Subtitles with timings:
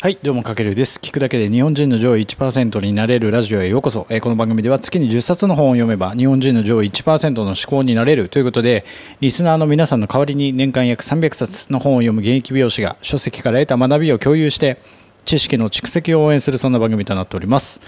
[0.00, 1.00] はい、どうもかけるです。
[1.02, 4.06] 聞くだけで日本人の上位1%になれるラジオへようこそ。
[4.10, 8.84] えーこの番組では月に10冊の本を読めば日本人の上位1%の思考になれるということで、
[9.18, 14.80] リスナーの皆さんの代わりに年間約300冊の本を読む現役美容師が書籍から得た学びを共有して、
[15.24, 17.80] 知識の蓄積を応援するそんな番組となっております。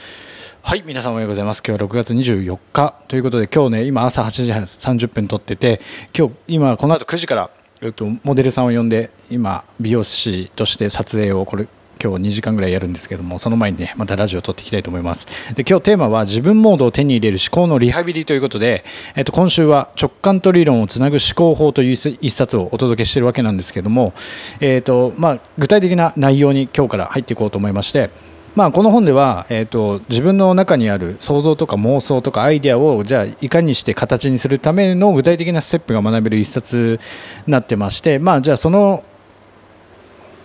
[0.62, 1.62] はい、皆さんおはようございます。
[1.64, 5.80] 今日は6月24日ということで、今日ね、今朝8時30分撮ってて、
[6.12, 7.50] 今日、今この後9時から、
[7.80, 11.68] えっと、モデルさんを呼んで、今、美容師として撮影をこれ、
[12.02, 15.27] 今日2時間ぐらいやるんですけども、その前にね、またラジオを撮っていきたいと思います。
[15.54, 24.14] で、今日テーマは自分モードを手に入れる思考のリハビリということで、えっと、今週は直感と理論をつなぐ思考法という一冊をお届けしているわけなんですけども、
[24.60, 28.10] えっと、まあ、具体的な内容に今日から入っていこうと思いまして、
[28.56, 36.98] まあ、この本では、えー、と自分の中にある想像とか妄想とかアイデアをじゃあいかにして形にするための具体的なステップが学べる一冊
[37.46, 39.05] になってまして、まあ、じゃあその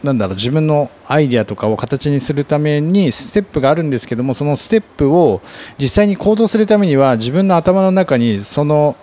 [0.06, 5.42] なんだろう自分のアイデアとかを形にするためにステップがあるんですけどもそのステップを
[5.78, 8.96] 実際に行動するためには自分の頭の中にその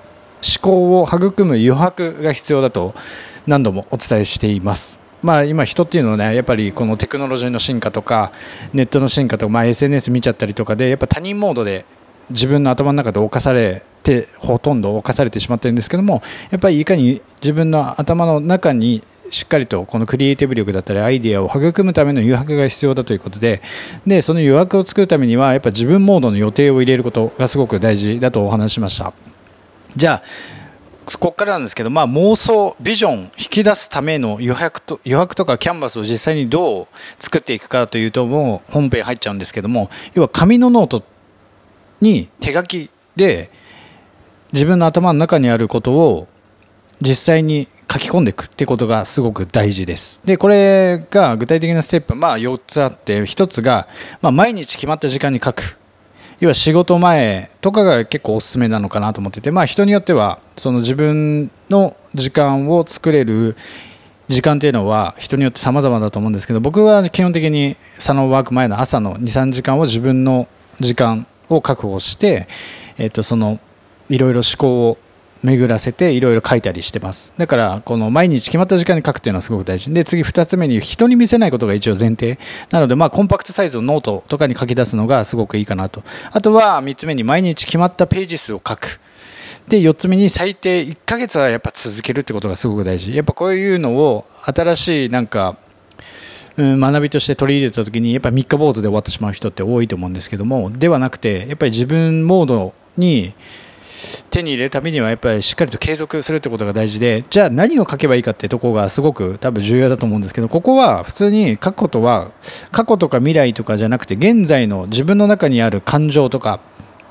[0.42, 2.94] 思考を育む余白が必要だと
[3.46, 5.00] 何度もお伝えしています。
[5.22, 8.32] まあ、今、人っていうのはねやっぱりこのテクノロジーの進化とか
[8.72, 11.84] ネットの進化とか、まあ、SNS 見ちゃったりとかでやっぱ他人モードで
[12.30, 23.62] 自分の頭の中で侵されてほとんど侵されてしまってるんですけどもやっぱりいかに自分の頭の中にしっかりとこのクリエイティブ力だったりアイデアを育むための余白が必要だということで
[24.06, 29.12] でその余白を作るためにはやっぱ自分モードの予定を入れることがすごく大事だとお話ししました。
[29.96, 30.22] じゃあ
[31.04, 36.86] ここからなんですけど、まあ、妄想、ビジョン、引き出すための余白と余白とかキャンバスを実際にどう
[37.18, 41.02] 作っていくかというと、もう本編入っちゃうんですけども、要は紙のノート
[42.00, 43.50] に手書きで
[44.52, 46.28] 自分の頭の中にあることを
[47.00, 50.20] 実際に書き込んでいくってことがすごく大事です。
[50.24, 53.86] で、これが具体的なステップ、まあ4つあって、1つが、
[54.22, 55.76] まあ、毎日決まった時間に書く。
[56.40, 63.56] 要は仕事前とかが結構おすすめなのかなと思ってて、まあ、人によってはその自分の時間を作れる
[64.28, 70.48] 時間っていうのは人によって様々だと思うんですけど僕は基本的にサロンワーク前の朝の23時間を自分の
[70.80, 72.48] 時間を確保して、
[72.98, 73.60] えっとその
[74.08, 74.98] いろいろ思考を
[75.42, 77.32] 巡らせていろいろ書いたりしてます。
[77.36, 79.92] だからこの毎日決まった時間に書くっていうのはすごく大事。
[79.92, 82.38] で次2つ目に人に見せないことが一応前提。
[82.70, 86.02] なのでまあコンパクトサイズをノートとかに書き出すのがすごくいいかなと。
[86.30, 89.00] あとは3つ目に毎日決まったページ数を書く。
[89.68, 93.14] で4つ目に最低1ヶ月はやっぱ続けるってことがすごく大事。
[93.14, 95.56] やっぱこういうのを新しいなんか
[96.56, 103.34] うん、学びとして取り入れた時にやっぱり3日坊主で終わってしまう人って多いと思うんですけどもではなくてやっぱり自分モードに
[104.30, 112.30] 手に入れるためにはやっぱりしっかりと継続するってことが大事でじゃあ何を書けばいいかってとこがすごく多分重要だと思うんですけどここは普通に書くことは
[112.70, 116.60] 過去とか未来とかじゃなくて現在の自分の中にある感情とか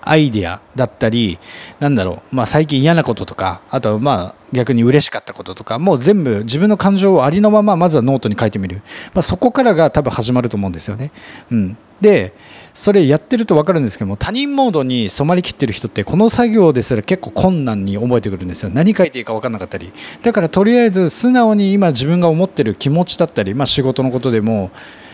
[0.02, 1.40] アイデアだったり
[1.80, 8.82] なんだろう、まあ、最近嫌なこととかあとはまあ逆に嬉しかったこととかもう全部自分の感情をありのまままずはノートに書いてみる、
[9.14, 11.12] まあ、そこからが多分始まると思うんですよね。
[11.52, 12.34] うん、で
[12.74, 18.72] それやってると分かるんですけども他人モードに染まりきってる人ってこの作業ですら結構困難に覚えてくるんですよ。
[18.74, 19.92] 何書いていいか分からなかったり。
[20.24, 24.72] だからとりあえず素直に今自分が思ってる気持ちだったり、まあ、仕事のことでも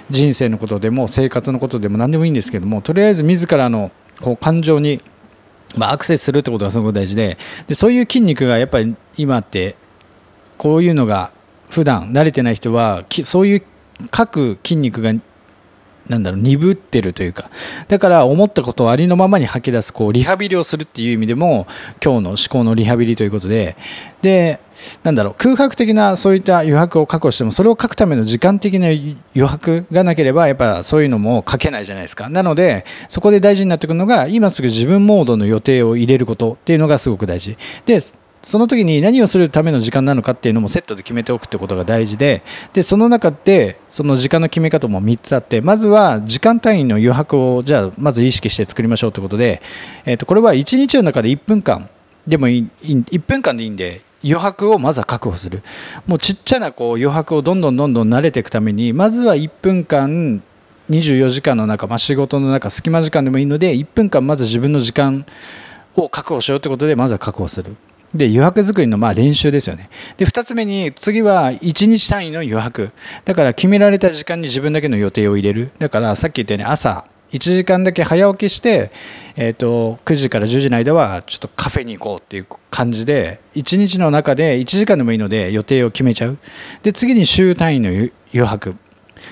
[0.09, 5.02] 人生のことでも生活のことでも何でもいいんですけどもとりあえず自らのこう感情に、
[5.75, 7.38] まあ、アクセスするってことがすごく大事で
[7.68, 9.75] でそういう筋肉がやっぱり今って
[10.58, 11.34] こういうのが
[11.69, 13.64] 普段慣れてない人はそういう
[14.12, 15.14] 各筋肉が
[16.09, 17.50] なんだろう鈍ってるというか
[17.88, 21.68] だから思ったことをありのままに吐き出すこうリハビリをするっていう意味でも
[22.03, 23.75] 今日の思考のリハビリということで
[24.22, 24.59] で
[25.03, 32.29] なんだろう空白的なそういった余白を確保してもそれを書くための時間的な余白がなければやっぱそういうのも書けないじゃないですか。
[32.29, 37.57] なのでそこで大事になってくるのが今すぐ自分モードの予定を入れることっていうのがすごく大事。
[37.85, 38.00] で
[38.44, 42.44] その時に何をするための時間なのかっていうのもセットで決めておくってことが大事で
[42.74, 49.62] でその中でその時間の決め方も3つあってまずは時間単位の余白をじゃあまず意識して作りましょうということで、
[50.06, 51.89] えー、とこれは1日の中で1分間
[52.28, 55.63] でもいい1分間でいいんで余白をまずは確保する。
[56.06, 60.42] もうちっちゃなこう余白をどんどんどんどん慣れていくためにまずは1分間
[60.89, 65.25] 24時間の中、まあ、仕事の中隙間時間でもいいので1分間まず自分の時間
[65.95, 67.75] を確保しようということでまずは確保する。
[68.13, 69.89] で余白作りのまあ練習ですよね。
[70.18, 72.92] で2つ目に次は1日単位の余白
[73.25, 75.71] だから決められた時間に自分だけの予定を入れる。
[75.80, 78.92] だからさっき言ったように朝1時間だけ早起きして、
[79.36, 86.38] えー、と9時から10時の間はちょっとカフェに行こうっていう感じで1日の中で1時間でもいいので予定を決めちゃう。
[86.83, 88.75] で次に週単位の余白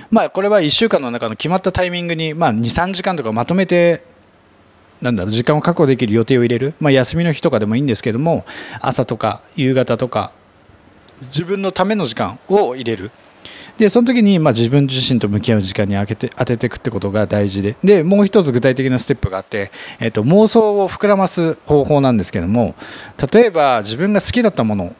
[0.10, 4.04] まあこれは1週間の中の決まったタイミングに、まあ、23時間とかまとめて
[5.02, 8.46] なんだろう時間を確保できる予定を入れる、まあ、休みの日とかでもいいんですけども
[8.80, 10.32] 朝とか夕方とか
[11.22, 13.12] 自分のための時間を入れる。
[13.78, 17.78] でその時にまあ自分自身と向き合う時間に当てて当てていくってことが大事で。
[17.84, 22.76] でもう一つ具体的なステップがあって、えっと妄想を膨らます方法なんですけども
[23.34, 24.96] 例えば自分が好きだったもの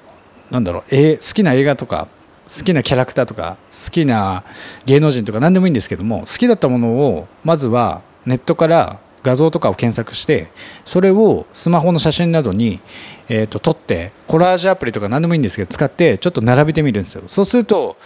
[0.52, 2.10] なんだろう、え好きな映画とか
[2.48, 4.44] 好きなキャラクターとか好きな
[4.86, 10.52] 芸能人とか何でもいいんですけども好きだったものをまずはネットから画像とかを検索して
[10.86, 12.80] それをスマホの写真などに、
[13.28, 17.24] えーと、撮ってコラージュアプリとか何でもいいんですけど使ってちょっと並べてみるんですよ。
[17.26, 17.98] そうすると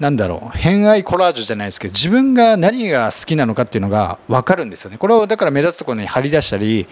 [0.00, 4.98] なんだろう偏愛コラージュじゃないですけど自分が何が好きなのかっていうのが分かるんですよね。
[4.98, 6.88] これをだから目立つところに貼り出したり、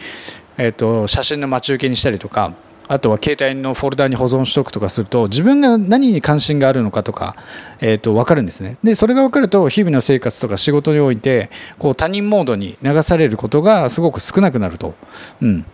[0.56, 2.53] えーと写真の待ち受けにしたりとか
[2.87, 7.37] あとは携帯のフォルダに保存しておくとかすると自分が何に関心があるのかとか、
[7.81, 8.77] えー、と分かるんですね。
[8.83, 14.95] でそれが分かると日々の生活とか仕事においてこう他人モードに流されることがすごく少なくなると、
[15.41, 15.65] うん、っ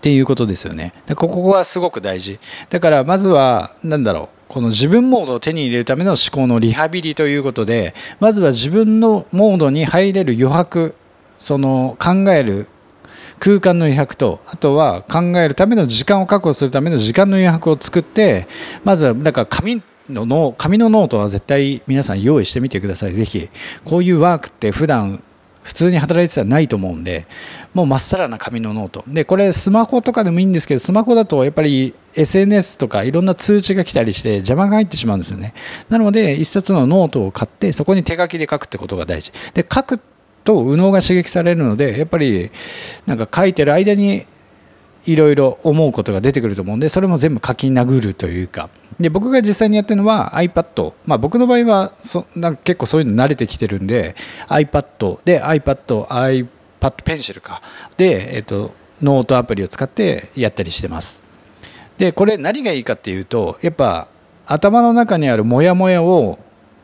[0.00, 0.92] ていうことですよね。
[1.06, 2.38] でここはすごく大事。
[2.68, 4.40] だからまずは何だろう。
[4.50, 10.96] この自分モードを手に入れるための思考のリハビリということでまずは自分のモードに入れる余白
[11.38, 12.66] その考える
[13.38, 18.46] 空間の余白とあとは考えるための時間を確保するための時間の余白を作って
[18.84, 23.14] まずはだか紙のノ紙のノートは絶対皆さん用意してみてください。
[23.14, 23.48] ぜひ。
[23.84, 25.22] こういうワークって普段
[25.62, 27.26] 普通に働いてたらないと思うんで
[27.74, 35.54] もうまっさらな紙のノートでこれスマホとかでもいいんですけどスマホだとやっぱり SNS とかいろんな通知が来たりして邪魔が入ってしまうんですよね。
[35.88, 39.32] なので一冊のノートを買ってそこに手書きで書くってことが大事。
[39.54, 40.00] で書く
[40.44, 42.50] と右脳が刺激されるのでやっぱり
[43.06, 44.26] なんか書いてる間に
[45.06, 48.68] いろいろ思うことが出てくると思うんでそれも全部書き殴るというか。
[48.98, 54.14] で僕が実際にやってるのは iPad、まあ、僕の場合はそなんか結構そういうの慣れてきてるんで
[54.48, 57.62] iPad で iPad、iPad ペンシルか。
[57.96, 61.22] で、えっと、ノートアプリを使ってやったりしてます。
[61.96, 64.08] でこれ何がいいかっていうとやっぱ
[64.46, 66.38] 頭の中にあるモヤモヤを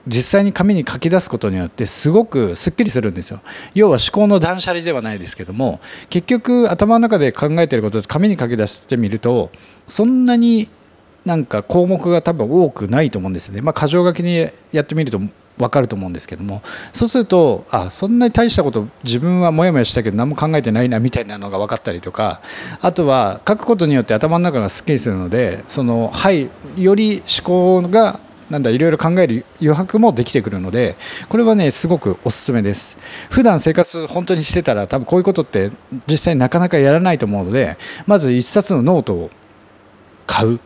[0.07, 3.41] 実際に紙に書き出すことによってすごくすっきりするんですよ。
[3.75, 5.81] 要は思考の断捨離ではないですけども
[6.11, 9.51] 結局頭の中で考えてることを紙に書き出してみると
[9.87, 10.69] そんなに
[11.25, 13.63] なんか項目が多分多くないと思うんですよね。
[13.63, 15.21] まあ箇条書きにやってみると
[15.59, 16.63] 分かると思うんですけども。
[16.93, 22.41] そうするとあそんなに大したこと自分はもやもやしたけど何も考えてないなみたいなのが分かったりとか
[22.81, 28.21] あとは書くことによって頭の中がすっきりするのでそのはいより思考が
[28.51, 30.97] なんだいろいろ考える余白もできてくるので
[31.29, 32.97] これはねすごくおすすめです。
[33.31, 35.73] 普段生活本当にしてたら多分こういうことって
[36.07, 37.77] 実際なかなかやらないと思うので
[38.07, 39.31] まず1冊のノートを
[40.27, 40.61] 買う。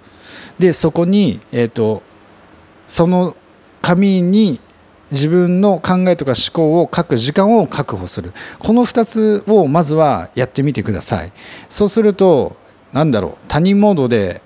[0.59, 2.03] でそこに、えーと、
[2.87, 3.35] その
[3.81, 4.61] 紙に
[5.11, 8.35] 自分の考えとか思考を書く時間を確保する。
[8.59, 11.33] この2つをまずはやってみてください。
[11.71, 12.56] そうすると
[12.93, 14.43] 何だろう他人モードで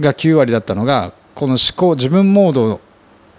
[0.00, 2.80] が9割だったのがこの思考自分モード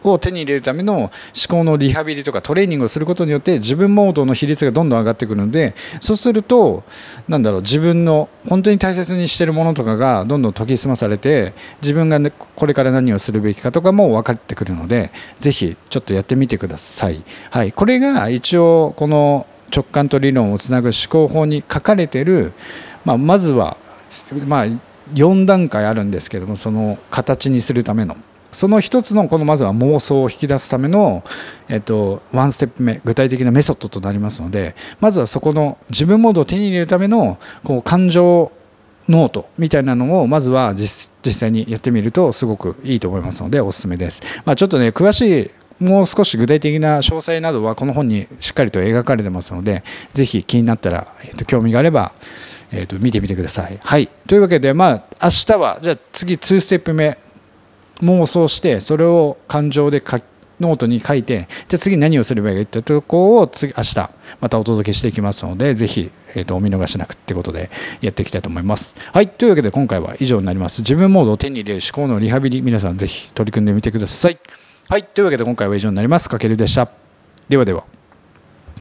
[0.04, 1.12] を手に入れるための思
[1.50, 6.84] 考のリハビリとかトレーニングをすることによって自分モードの比率がどんどん上がってくるのでそうすると
[7.28, 17.24] なだろう自分の本当に大切にしているものとかがどんどん研ぎ澄まされて自分が、ね、これから何をするべきかとかも分かってくるのでぜひちょっとやってみてください。
[17.50, 22.54] はい、これが一応この直感と理論をつなぐ思考法に書かれている、
[23.04, 23.78] まあ、まずは、
[24.46, 24.66] まあ、
[25.14, 28.18] 4段階あるんですけどもその形にするための
[28.52, 31.26] その一つのこのまずは妄想を引き出すための、
[31.68, 38.54] えっと、ワンステップ目具体的なメソッドとなりますのでまずはそこの自分モードを手に入れるためのこう感情
[39.10, 44.22] ノートみたいなのをまずは実際にやってみるとすごくいいと思いますのでおすすめです。
[44.46, 49.84] まあ、ちょっとね詳しいもう少し具体的な詳細などはこの本にしっかりと描かれてますので
[50.14, 52.14] ぜひ気になったら、えっと、興味があれば
[52.72, 53.80] えーと、見てみてください。
[53.84, 57.18] はい、というわけで、まあ、明日はじゃあ次2ステップ目
[58.02, 60.20] 妄想してそれを感情で書
[60.60, 67.70] ノートに書いてじゃあ次何をすればいいかってとこを次明日またお届けしていきますのでぜひ、えーと、お見逃しなくってことで
[68.02, 68.96] やっていきたいと思います。
[69.12, 70.82] はいというわけで今回は以上になります。
[70.82, 74.40] 自分モードを手に入れる思考のリハビリ皆さんぜひ取り組んでみてください。
[74.88, 76.30] はいというわけで今回は以上になります。
[76.30, 76.90] かけるでした。
[77.50, 77.95] ではでは。